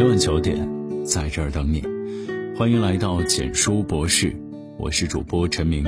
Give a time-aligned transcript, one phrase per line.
[0.00, 0.66] 每晚九点，
[1.04, 1.84] 在这儿等你。
[2.56, 4.34] 欢迎来到简书博士，
[4.78, 5.84] 我是主播陈明。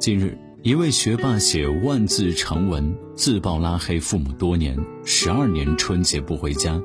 [0.00, 6.80] 近日，一位学霸写万字长文，自曝拉黑父母多年，十二年春节不回家，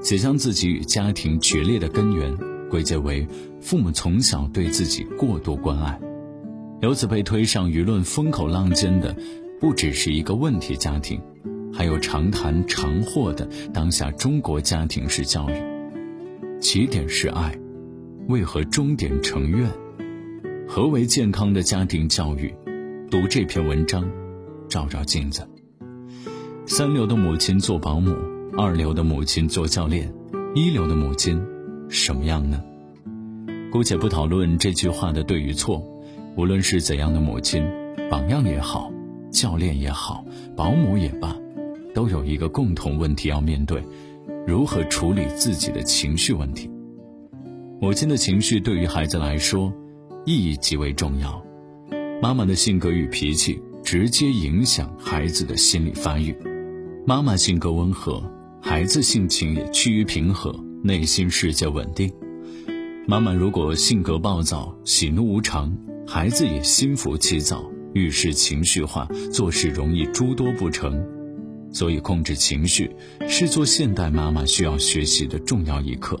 [0.00, 2.32] 且将自己与家庭决裂的根源
[2.70, 3.26] 归结为
[3.60, 5.98] 父母从小对自己过度关爱，
[6.82, 9.16] 由此被推上舆论风口浪尖的。
[9.60, 11.20] 不只是一个问题家庭，
[11.72, 16.60] 还有常谈常获的当下中国家庭式教育。
[16.60, 17.56] 起点是爱，
[18.28, 19.68] 为何终点成怨？
[20.68, 22.54] 何为健康的家庭教育？
[23.10, 24.08] 读这篇文章，
[24.68, 25.42] 照照镜子。
[26.66, 28.14] 三流的母亲做保姆，
[28.56, 30.12] 二流的母亲做教练，
[30.54, 31.42] 一流的母亲
[31.88, 32.62] 什么样呢？
[33.72, 35.82] 姑且不讨论这句话的对与错，
[36.36, 37.66] 无论是怎样的母亲，
[38.08, 38.92] 榜样也好。
[39.30, 40.24] 教练也好，
[40.56, 41.36] 保姆也罢，
[41.94, 43.82] 都有一个共同问题要面对：
[44.46, 46.70] 如何处理自己的情绪问题。
[47.80, 49.72] 母亲的情绪对于孩子来说
[50.24, 51.42] 意义极为重要，
[52.20, 56.36] 妈妈的性格与脾气直接影响孩子的心理发育。
[57.06, 58.22] 妈妈性格温和，
[58.60, 62.12] 孩子性情也趋于平和，内心世界稳定。
[63.06, 65.74] 妈妈如果性格暴躁、喜怒无常，
[66.06, 67.64] 孩子也心浮气躁。
[67.98, 71.04] 遇事情绪化，做事容易诸多不成，
[71.72, 72.90] 所以控制情绪
[73.28, 76.18] 是做现代妈妈需要学习的重要一课。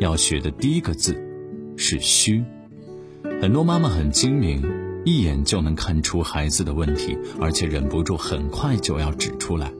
[0.00, 1.16] 要学的第一个字
[1.76, 2.42] 是“虚”。
[3.40, 4.60] 很多妈妈很精明，
[5.04, 9.72] 一眼就能看出孩子的问题，而且忍不住很快就要指出来，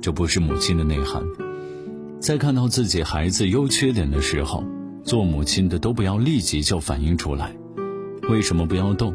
[0.00, 1.22] 这不是母亲的内涵。
[2.20, 4.64] 在看到自己孩子优缺点的时候，
[5.04, 7.54] 做母亲的都不要立即就反应出来。
[8.28, 9.14] 为什么不要动？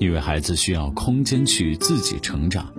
[0.00, 2.72] 因为孩子需要空间去自己成长，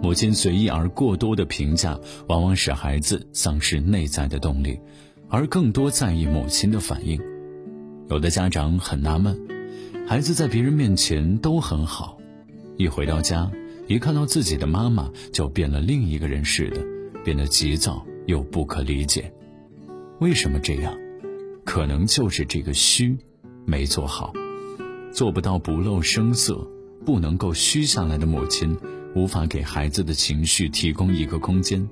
[0.00, 4.78] 母亲随意而过多的评价，往往使孩子丧失内在的动力，
[5.28, 7.20] 而更多在意母亲的反应。
[8.08, 9.36] 有的家长很纳闷，
[10.06, 12.16] 孩子在别人面前都很好，
[12.76, 13.50] 一回到家，
[13.88, 16.80] 一看到自己的妈妈，就变了另一个人似的，
[17.24, 19.32] 变得急躁又不可理解。
[20.20, 20.96] 为什么这样？
[21.64, 23.18] 可能就是这个虚，
[23.66, 24.32] 没做好。
[25.12, 26.66] 做不到不露声色，
[27.04, 28.76] 不能够虚下来的母亲，
[29.14, 31.88] 无法给孩子的情绪提供一个空间，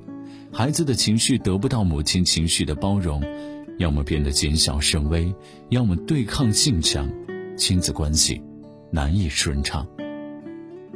[0.52, 3.22] 孩子的情绪得不到母亲情绪的包容，
[3.78, 5.34] 要么变得谨小慎微，
[5.70, 7.10] 要么对抗性强，
[7.56, 8.40] 亲子关系
[8.90, 9.86] 难以顺畅。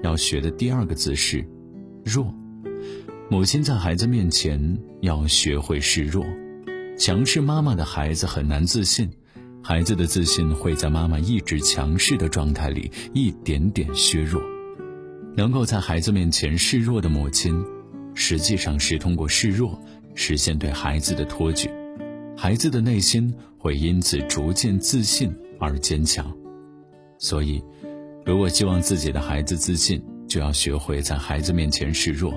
[0.03, 1.45] 要学的第二个字是
[2.05, 2.33] 弱，
[3.29, 6.25] 母亲在孩子面前要学会示弱，
[6.97, 9.11] 强势妈妈的孩子很难自信。
[9.65, 14.43] 孩子的自信会在妈妈一直强势的状态里一点点削弱。
[15.37, 17.65] 能够在孩子面前示弱的母亲，
[18.13, 19.81] 实际上是通过示弱
[20.15, 21.71] 实现对孩子的托举，
[22.37, 26.31] 孩子的内心会因此逐渐自信而坚强。
[27.19, 27.63] 所以，
[28.27, 32.35] 如果希望自己的孩子自信，就要学会在孩子面前示弱。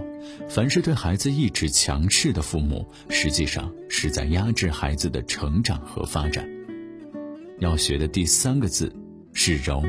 [0.48, 6.55] 凡是对孩子一直强势的父母，实际上是在压制孩子的成长和发展。
[7.60, 8.92] 要学的第三个字
[9.32, 9.82] 是柔，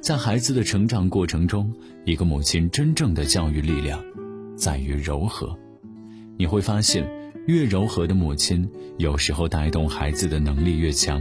[0.00, 1.74] 在孩子的成长过程中，
[2.04, 4.02] 一个母亲真正的教育力量
[4.56, 5.58] 在于柔和。
[6.38, 7.04] 你会发现，
[7.46, 11.20] 越柔和的母亲，有时候带动孩子的能力越强；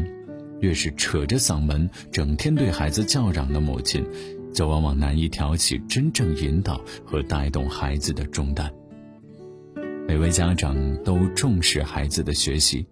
[0.60, 4.06] 越是扯着嗓门整天对孩子叫嚷的母亲，
[4.54, 8.72] 就往往难以挑起真正引导和带动孩子的重担。
[10.08, 12.86] 每位家长都重视孩子的学习，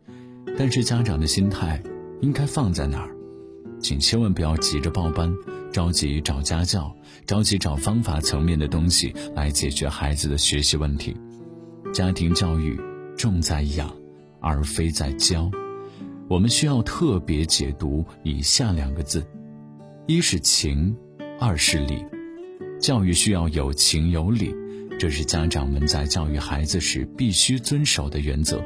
[0.58, 1.82] 但是家长的心态。
[2.22, 3.16] 应该放在哪儿？
[3.80, 5.34] 请千万不要急着报班，
[5.72, 6.96] 着急找家教，
[7.26, 11.16] 着急找方法层面的东西来解决孩子的学习问题。
[11.92, 12.80] 家庭教育
[13.18, 13.92] 重在养，
[14.40, 15.50] 而非在教。
[16.30, 19.26] 我们需要特别解读以下两个字：
[20.06, 20.96] 一是情，
[21.40, 22.06] 二是理。
[22.80, 24.56] 教育需要有情有理，
[25.00, 28.64] 这是家长们在教育孩子时必须遵守的原则。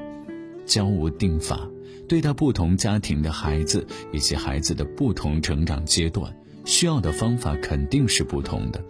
[0.65, 1.69] 教无定法。
[2.07, 6.31] 对待不同家庭的孩子以及孩子的不同成长阶段，
[6.63, 8.83] 需要的方法肯定是不同的。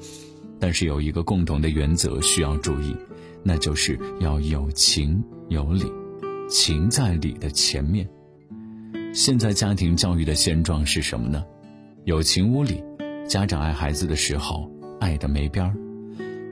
[0.59, 2.95] 但是有一个共同的原则需要注意，
[3.41, 5.85] 那就是要有情有理，
[6.49, 8.05] 情在理的前面。
[9.13, 11.41] 现在家庭教育的现状是什么呢？
[12.03, 12.83] 有情无理，
[13.27, 14.69] 家长爱孩子的时候
[14.99, 15.73] 爱的没边儿，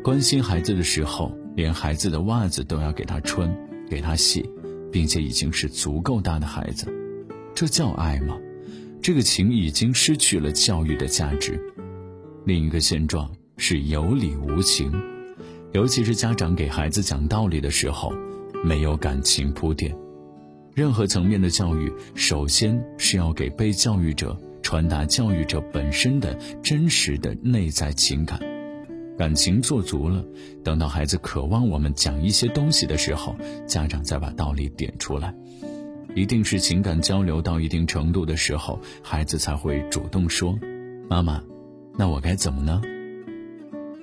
[0.02, 3.54] 关心孩子的时候连孩子的袜子都要给他穿，
[3.90, 4.50] 给他洗。
[4.94, 6.88] 并且已经是足够大的孩子，
[7.56, 8.38] 这叫爱吗？
[9.02, 11.60] 这个情已经失去了教育的价值。
[12.46, 14.94] 另一个现状是有理无情，
[15.74, 18.14] 尤其是家长给孩子讲道理的时候，
[18.64, 19.94] 没有感情铺垫。
[20.76, 28.40] 任何层面的教育，首先是要给被教育者传达教育者本身的真实的内在情感。
[29.18, 30.24] 感情做足了，
[30.64, 33.36] 等到孩子渴望我们讲一些东西的时候，
[33.68, 35.34] 家长再把道理点出来。
[36.16, 40.58] 一定是情感交流到一定程度的时候，孩子才会主动说
[41.10, 41.44] ：“妈妈，
[41.98, 42.82] 那我该怎么呢？”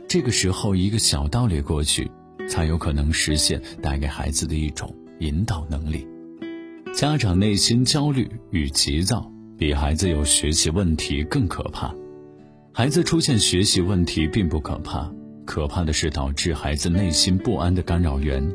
[0.09, 2.11] 这个时候，一个小道理过去，
[2.49, 6.07] 才有可能实现带给孩子的一种引导能力。
[6.93, 11.95] 家长内心焦虑与急躁，比孩子有学习问题更可怕。
[12.73, 15.13] 孩子出现学习问题并不可怕，
[15.45, 18.49] 可怕的是导致孩子内心不安的干扰源。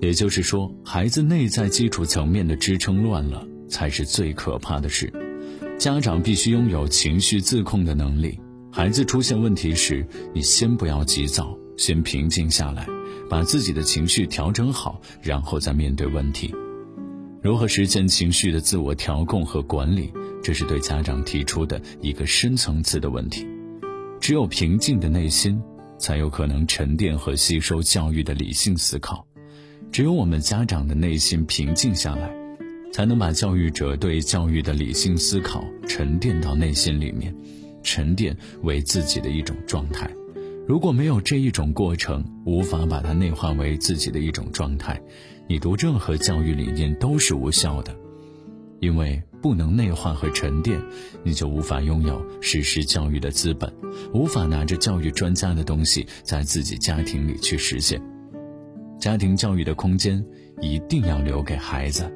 [0.00, 5.12] 也就是说，孩子内在基础层面的支撑乱了，才是最可怕的事。
[5.78, 8.38] 家长必须拥有情绪自控的能力。
[8.72, 12.86] 孩子出现问题时，你先不要急躁，先平静下来，
[13.30, 16.52] 把自己的情绪调整好，然后再面对问题。
[17.40, 20.12] 如何实现情绪的自我调控和管理？
[20.42, 23.46] 这是对家长提出的一个深层次的问题。
[24.20, 25.60] 只有平静的内心，
[25.98, 29.26] 才有可能沉淀和吸收教育的理性思考。
[29.90, 32.30] 只有我们家长的内心平静下来，
[32.92, 37.34] 才能把教育者对教育的理性思考沉淀到内心里面，
[37.82, 40.08] 沉淀为自己的一种状态。
[40.68, 45.00] 如果没有这一种过程，无法把它内化为自己的一种状态。
[45.48, 47.96] 你读任何教育理念都是无效的，
[48.80, 50.80] 因为不能内化和沉淀，
[51.22, 53.72] 你就无法拥有实施教育的资本，
[54.12, 58.00] 无法拿着教育专家的东西在自己家庭里去实现。
[58.98, 60.24] 家庭教育的空间
[60.60, 62.10] 一定要留给孩子。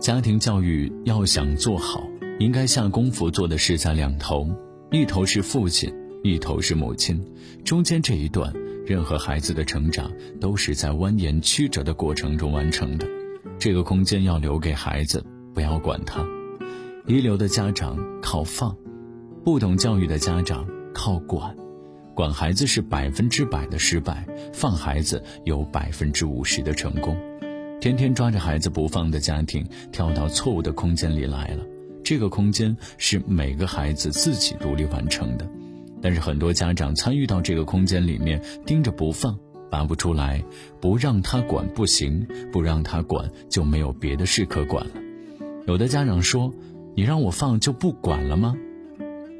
[0.00, 2.06] 家庭教育要想做好，
[2.38, 4.48] 应该下功夫做的是在两头，
[4.90, 5.92] 一头是父亲，
[6.22, 7.22] 一头是母亲，
[7.64, 8.52] 中间这一段。
[8.84, 10.10] 任何孩子的成长
[10.40, 13.06] 都是在蜿蜒曲折的过程中完成的，
[13.56, 16.24] 这个空间要留给孩子，不要管他。
[17.06, 18.76] 一流的家长靠放，
[19.44, 21.56] 不懂教育的家长靠管。
[22.14, 27.16] 管孩子是百分之百的失败，放孩子有百分之五十的成功。
[27.80, 31.64] 天天抓着孩子不放的家庭，跳到错误的空间里来了。
[32.04, 35.48] 这个空间是每个孩子自己独立完成的。
[36.00, 39.38] 但是很多家长参与到这个空间里面，盯着不放，
[39.70, 40.44] 拔不出来，
[40.80, 44.92] 不让他管不行，不让他管就没有别的事可管了。
[45.66, 46.52] 有的家长说
[46.96, 48.54] ：“你让我放就不管了吗？”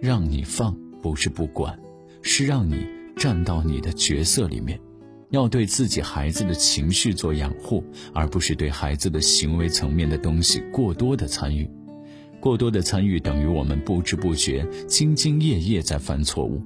[0.01, 1.79] 让你放不是不管，
[2.23, 2.87] 是让你
[3.17, 4.81] 站到你的角色里面，
[5.31, 11.69] 要对自己孩子的情绪做养护，而不是对孩子的行为层面的东西过多的参与。
[12.41, 16.61] 过多的参与等于我们不知不觉、兢兢业业在犯错误。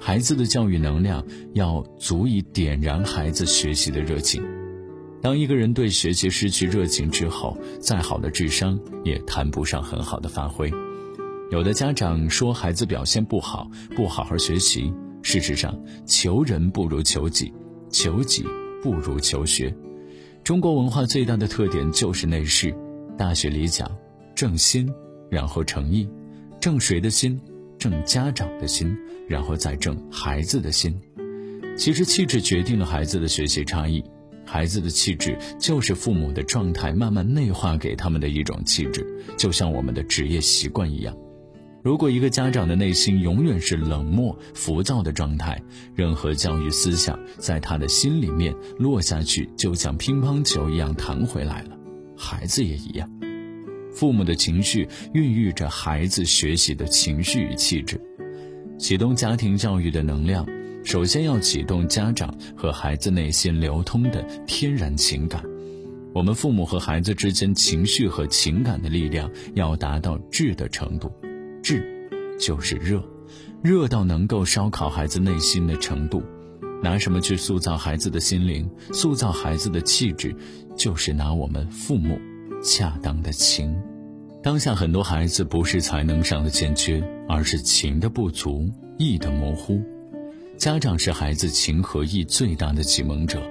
[0.00, 1.22] 孩子的教育能量
[1.52, 4.42] 要足以点燃孩子学习的热情。
[5.22, 10.70] 当一个人对学习失去热情之后，再好的智商也谈不上很好的发挥。
[11.50, 14.92] 有的家长说孩子表现不好，不好好学习。
[15.22, 15.76] 事实上，
[16.06, 17.52] 求人不如求己，
[17.90, 18.44] 求己
[18.82, 19.74] 不如求学。
[20.44, 22.74] 中国文化最大的特点就是内饰。
[23.18, 23.90] 大学里讲。
[24.34, 24.92] 正心，
[25.30, 26.06] 然后诚意，
[26.60, 27.40] 正谁的心？
[27.78, 28.94] 正家长的心，
[29.26, 30.94] 然后再正孩子的心。
[31.74, 34.04] 其实气质决定了孩子的学习差异，
[34.56, 41.14] 孩子的气质就是父母的状态慢慢内化给他们的一种气质，就像我们的职业习惯一样。
[41.84, 45.60] 如果一个家长的内心永远是冷漠、浮躁的状态，
[45.94, 51.76] 任何教育思想在他的心里面落下去，就像乒乓球一样弹回来了。
[52.16, 53.06] 孩子也一样。
[53.92, 58.00] 父母的情绪孕育着孩子学习的情绪与气质。
[58.78, 60.46] 启动家庭教育的能量，
[60.86, 65.42] 首先要启动家长和孩子内心流通的天然情感。
[66.14, 71.10] 我们父母和孩子之间情绪和情感的力量要达到质的程度，
[71.60, 73.02] 质就是热，
[73.64, 76.22] 热到能够烧烤孩子内心的程度。
[76.80, 80.36] 拿什么去塑造孩子的心灵，塑造孩子的气质，
[80.76, 82.16] 就是拿我们父母。
[82.62, 83.76] 恰当的情，
[84.40, 89.82] 当下很多孩子不是才能上的欠缺，而是情的不足、意的模糊。
[90.56, 93.42] 家长是孩子情和义最大的启蒙者，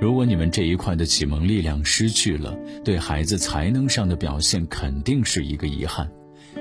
[0.00, 6.10] 如果你们这一块的启蒙力量失去了，对孩子才能上的表现肯定是一个遗憾。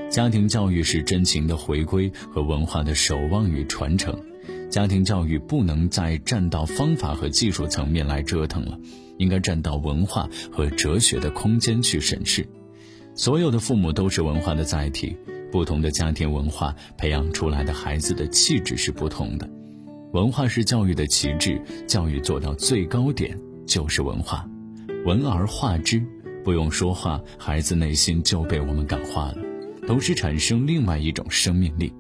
[0.10, 4.14] 家庭教育是真情的回归和文化的守望与传承，
[4.70, 8.78] 家庭教育不能再站到方法和技术层面来折腾了。
[9.20, 12.46] 应该站到文化和哲学的空间去审视。
[13.16, 15.16] 所有的父母都是文化的载体，
[15.52, 19.48] 不同的家庭文化培养出来的孩子的气质是不同的。
[20.14, 24.48] 文化是教育的旗帜，教育做到最高点就是文化。
[25.06, 26.06] 文而化之，
[26.44, 29.38] 不用说话，孩子内心就被我们感化了，
[29.88, 31.92] 同时产生另外一种生命力。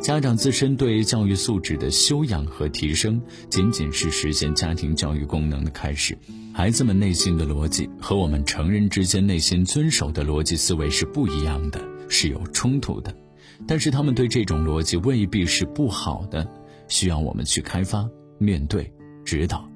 [0.00, 6.16] 家长自身对教育素质的修养和提升，仅仅是实现家庭教育功能的开始。
[6.54, 13.12] 孩子们内心的逻辑和我们成人之间内心遵守的逻辑思维是不一样的，是有冲突的。
[13.66, 16.48] 但是他们对这种逻辑未必是不好的，
[16.90, 18.06] 需要我们去开发、
[18.36, 18.92] 面对、
[19.24, 19.66] 指导。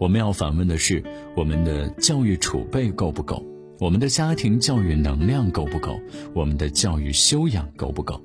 [0.00, 1.00] 我们要反问的是：
[1.36, 3.46] 我们的教育储备够不够？
[3.78, 6.00] 我们的家庭教育能量够不够？
[6.34, 8.20] 我们的教育修养够不够？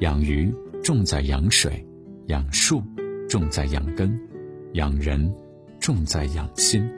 [0.00, 0.52] 养鱼
[0.82, 1.84] 重在养水，
[2.26, 2.82] 养树
[3.28, 4.16] 重在养根，
[4.74, 5.34] 养人
[5.80, 6.88] 重在养心。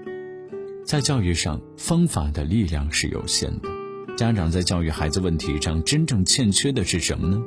[0.85, 3.68] 在教育上，方法的力量是有限的。
[4.16, 7.42] 家长在教育孩子问题上，真正欠缺的是什么呢？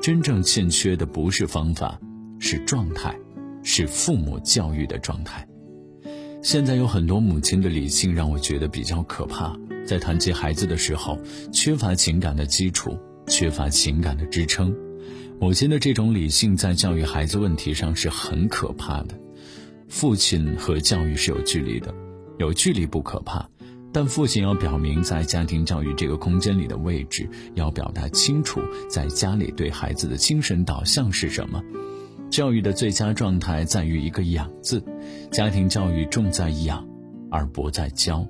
[0.00, 2.00] 真正欠缺的不是方法，
[2.46, 3.18] 是状态，
[3.62, 5.48] 是父母教育的状态。
[6.42, 11.18] 现在有很多母亲的理性让我觉得比较可怕，在谈及孩子的时候，
[11.50, 14.76] 缺乏情感的基础，缺乏情感的支撑。
[15.40, 19.18] 母亲的这种理性在教育孩子问题上是很可怕的。
[19.88, 21.94] 父亲和教育是有距离的，
[22.38, 23.48] 有距离不可怕，
[23.90, 31.62] 但父亲要表明在家庭教育这个空间里的位置，要表达清楚在家里对孩子的精神导向是什么。
[32.34, 34.82] 教育的最佳状态在于一个“养”字，
[35.30, 36.84] 家庭教育重在养，
[37.30, 38.26] 而不在教。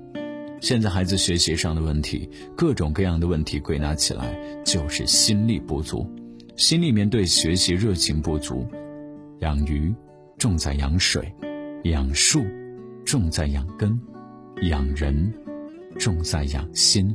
[0.61, 6.07] 现在孩子学习上的问题，各种各样的问题归纳起来就是心力不足。
[6.55, 8.67] 心里面对学习热情不足，
[9.39, 9.91] 养鱼
[10.37, 11.33] 重在养水，
[11.85, 12.45] 养树
[13.07, 13.99] 重在养根，
[14.69, 15.33] 养人
[15.97, 17.11] 重在养心。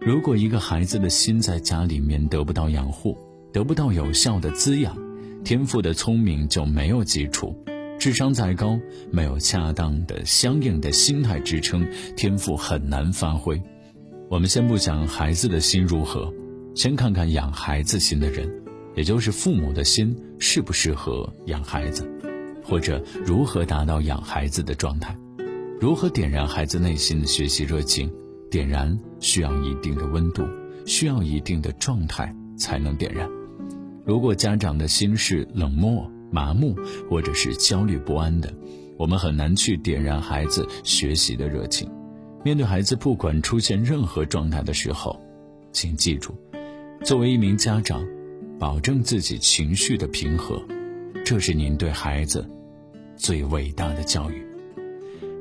[0.00, 3.18] 如果一个孩子的心在家里面得不到养护，
[3.52, 4.96] 得不到有效的滋养，
[5.44, 7.56] 天赋的聪明就没有基础。
[7.98, 8.78] 智商再高，
[9.10, 13.60] 没有恰当的相应的心态支撑，天赋很难发挥。
[14.30, 16.32] 我们先不讲孩子的心如何。
[16.74, 18.48] 先看看养孩子心的人，
[18.94, 22.08] 也就是父母的心适不适合养孩子，
[22.62, 25.16] 或者如何达到养孩子的状态，
[25.80, 28.10] 如何点燃孩子内心的学习热情？
[28.50, 30.42] 点燃需要一定的温度，
[30.86, 33.28] 需要一定的状态才能点燃。
[34.10, 36.74] 如果家长的心是冷漠、麻木，
[37.08, 38.52] 或者是焦虑不安的，
[38.98, 41.88] 我们很难去点燃孩子学习的热情。
[42.44, 45.16] 面对孩子，不管出现任何状态的时候，
[45.70, 46.34] 请记住。
[47.04, 48.04] 作为一名家长，
[48.58, 50.60] 保证自己情绪的平和，
[51.24, 52.44] 这是您对孩子
[53.14, 54.44] 最伟大的教育。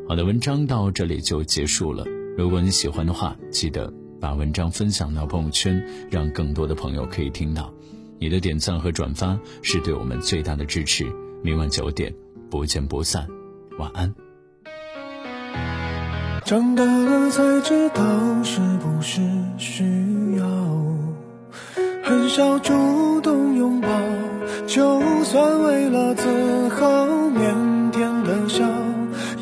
[0.07, 2.05] 好的，文章到这里就结束了。
[2.37, 7.73] 如果你喜欢的话，记得把文章分享到朋友圈，让更多的朋友可以听到。
[8.19, 11.05] 你的点赞和转发是对我们最大的支持。
[11.41, 12.13] 明晚九点，
[12.49, 13.25] 不见不散。
[13.77, 14.13] 晚安。
[16.45, 19.21] 长大了才知道，是不是
[19.57, 19.83] 需
[20.35, 20.45] 要。
[22.03, 23.87] 很少主动拥抱，
[24.67, 28.65] 就算为了自豪，腼腆的笑，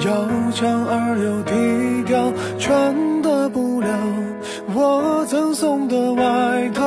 [0.06, 3.90] 要强而又低调，穿的布料
[4.76, 6.87] 我赠送的外套，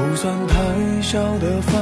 [0.00, 1.78] 不算太小的房，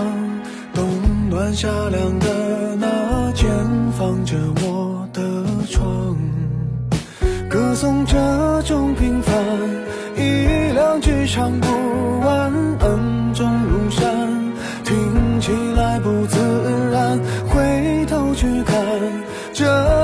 [0.75, 0.84] 冬
[1.30, 3.48] 暖夏凉的那间，
[3.96, 5.22] 放着我的
[5.70, 6.16] 床，
[7.48, 8.16] 歌颂这
[8.62, 9.34] 种平凡，
[10.16, 14.28] 一两句唱不完，恩重如山，
[14.84, 16.38] 听起来不自
[16.92, 18.77] 然，回头去看，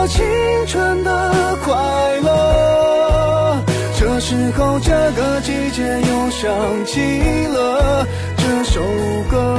[0.00, 0.24] 我青
[0.68, 1.74] 春的快
[2.20, 3.60] 乐。
[3.98, 6.48] 这时候，这个季节又想
[6.86, 7.00] 起
[7.48, 8.80] 了这首
[9.28, 9.58] 歌。